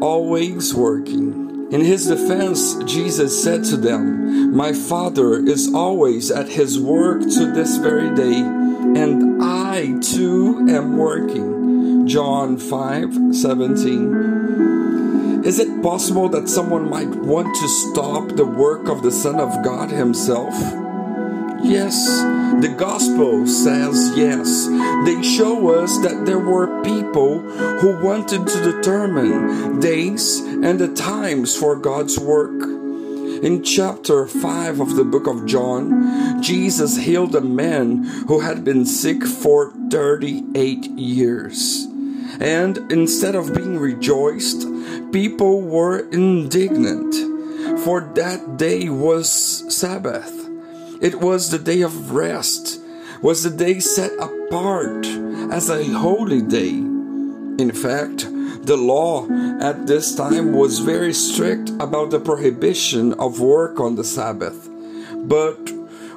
[0.00, 1.68] always working.
[1.72, 7.52] In his defense, Jesus said to them, My Father is always at his work to
[7.52, 12.06] this very day, and I too am working.
[12.06, 15.42] John 5 17.
[15.44, 19.64] Is it possible that someone might want to stop the work of the Son of
[19.64, 20.54] God Himself?
[21.62, 22.06] Yes,
[22.60, 24.66] the gospel says yes.
[25.04, 31.56] They show us that there were people who wanted to determine days and the times
[31.56, 32.62] for God's work.
[33.42, 38.84] In chapter 5 of the book of John, Jesus healed a man who had been
[38.84, 41.86] sick for 38 years.
[42.40, 44.66] And instead of being rejoiced,
[45.12, 47.14] people were indignant,
[47.80, 49.28] for that day was
[49.74, 50.41] Sabbath.
[51.02, 52.80] It was the day of rest,
[53.22, 55.04] was the day set apart
[55.50, 56.70] as a holy day.
[56.70, 58.28] In fact,
[58.64, 59.26] the law
[59.60, 64.70] at this time was very strict about the prohibition of work on the Sabbath.
[65.16, 65.58] But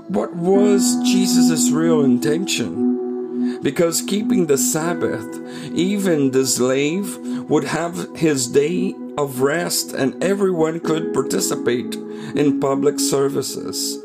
[0.08, 3.64] what was Jesus' real intention?
[3.64, 5.26] Because keeping the Sabbath,
[5.74, 7.18] even the slave
[7.50, 11.96] would have his day of rest and everyone could participate
[12.36, 14.05] in public services.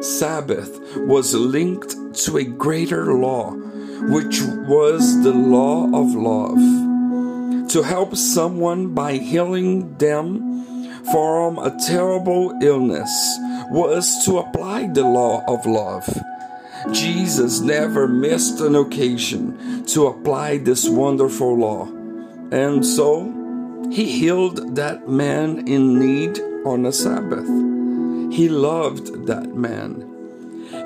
[0.00, 7.68] Sabbath was linked to a greater law, which was the law of love.
[7.70, 13.38] To help someone by healing them from a terrible illness
[13.70, 16.08] was to apply the law of love.
[16.92, 21.86] Jesus never missed an occasion to apply this wonderful law.
[22.52, 23.32] And so,
[23.90, 27.65] he healed that man in need on a Sabbath.
[28.36, 30.04] He loved that man.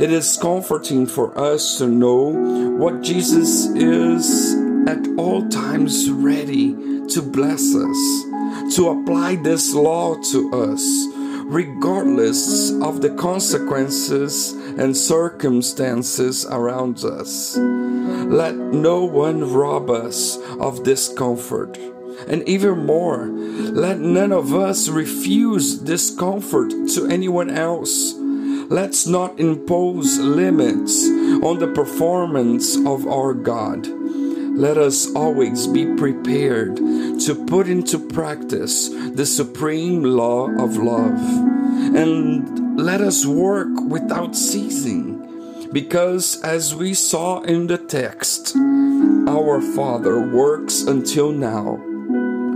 [0.01, 2.31] It is comforting for us to know
[2.79, 4.55] what Jesus is
[4.87, 6.75] at all times ready
[7.09, 11.09] to bless us, to apply this law to us,
[11.47, 17.57] regardless of the consequences and circumstances around us.
[17.57, 21.77] Let no one rob us of this comfort.
[22.29, 28.15] And even more, let none of us refuse this comfort to anyone else.
[28.71, 31.05] Let's not impose limits
[31.43, 33.87] on the performance of our God.
[33.87, 41.19] Let us always be prepared to put into practice the supreme law of love.
[41.97, 45.69] And let us work without ceasing.
[45.73, 48.57] Because as we saw in the text,
[49.29, 51.90] our Father works until now.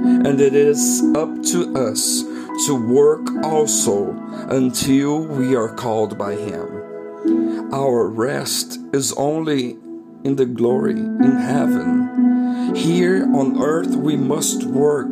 [0.05, 2.23] And it is up to us
[2.67, 4.13] to work also
[4.51, 7.73] until we are called by Him.
[7.73, 9.79] Our rest is only
[10.25, 12.75] in the glory in heaven.
[12.75, 15.09] Here on earth we must work.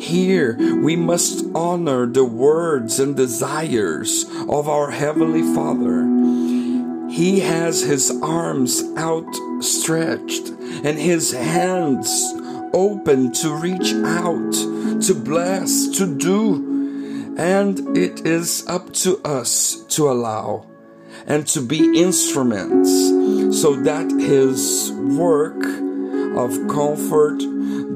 [0.00, 6.04] Here we must honor the words and desires of our Heavenly Father.
[7.10, 10.48] He has His arms outstretched
[10.84, 12.10] and His hands
[12.72, 14.52] open to reach out,
[15.02, 17.34] to bless, to do.
[17.38, 20.66] And it is up to us to allow
[21.26, 22.90] and to be instruments
[23.60, 25.62] so that His work
[26.36, 27.38] of comfort,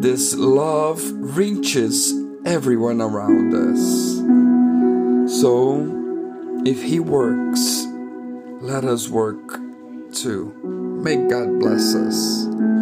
[0.00, 1.02] this love,
[1.36, 2.14] reaches
[2.44, 4.20] everyone around us.
[5.40, 7.86] So, if He works,
[8.60, 9.58] let us work
[10.12, 10.52] too.
[11.02, 12.79] May God bless us.